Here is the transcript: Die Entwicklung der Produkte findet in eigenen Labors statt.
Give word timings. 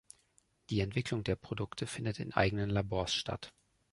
Die 0.71 0.79
Entwicklung 0.79 1.23
der 1.23 1.35
Produkte 1.35 1.85
findet 1.85 2.19
in 2.19 2.33
eigenen 2.33 2.71
Labors 2.71 3.13
statt. 3.13 3.53